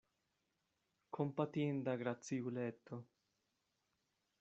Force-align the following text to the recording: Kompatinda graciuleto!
Kompatinda 1.17 1.95
graciuleto! 2.01 3.03